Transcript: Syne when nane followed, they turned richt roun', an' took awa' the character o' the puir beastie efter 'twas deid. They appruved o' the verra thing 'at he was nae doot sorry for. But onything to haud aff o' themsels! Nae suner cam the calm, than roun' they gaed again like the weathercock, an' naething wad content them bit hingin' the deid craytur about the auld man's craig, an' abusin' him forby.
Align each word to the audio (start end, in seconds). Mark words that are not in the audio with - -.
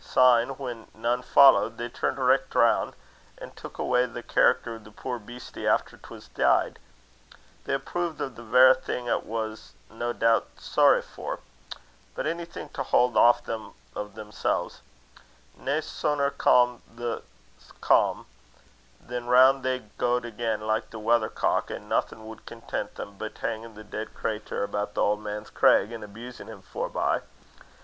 Syne 0.03 0.57
when 0.57 0.87
nane 0.95 1.21
followed, 1.21 1.77
they 1.77 1.87
turned 1.87 2.17
richt 2.17 2.55
roun', 2.55 2.95
an' 3.37 3.51
took 3.51 3.79
awa' 3.79 4.07
the 4.07 4.23
character 4.23 4.73
o' 4.73 4.77
the 4.79 4.89
puir 4.89 5.19
beastie 5.19 5.67
efter 5.67 5.95
'twas 5.95 6.27
deid. 6.29 6.79
They 7.65 7.75
appruved 7.75 8.19
o' 8.19 8.27
the 8.29 8.41
verra 8.41 8.73
thing 8.73 9.07
'at 9.07 9.21
he 9.21 9.29
was 9.29 9.73
nae 9.91 10.11
doot 10.13 10.59
sorry 10.59 11.03
for. 11.03 11.41
But 12.15 12.25
onything 12.25 12.69
to 12.69 12.81
haud 12.81 13.15
aff 13.15 13.47
o' 13.47 13.73
themsels! 14.07 14.79
Nae 15.55 15.81
suner 15.81 16.31
cam 16.31 16.81
the 16.95 17.21
calm, 17.79 18.25
than 18.99 19.27
roun' 19.27 19.61
they 19.61 19.83
gaed 19.99 20.25
again 20.25 20.61
like 20.61 20.89
the 20.89 20.97
weathercock, 20.97 21.69
an' 21.69 21.87
naething 21.87 22.23
wad 22.25 22.47
content 22.47 22.95
them 22.95 23.19
bit 23.19 23.37
hingin' 23.37 23.75
the 23.75 23.83
deid 23.83 24.15
craytur 24.15 24.63
about 24.63 24.95
the 24.95 25.03
auld 25.03 25.19
man's 25.21 25.51
craig, 25.51 25.91
an' 25.91 26.01
abusin' 26.01 26.47
him 26.47 26.63
forby. 26.63 27.19